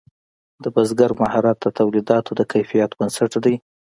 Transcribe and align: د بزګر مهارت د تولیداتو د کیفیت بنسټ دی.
د 0.63 0.65
بزګر 0.75 1.11
مهارت 1.21 1.57
د 1.61 1.65
تولیداتو 1.77 2.31
د 2.35 2.41
کیفیت 2.51 2.91
بنسټ 2.99 3.31
دی. 3.45 3.55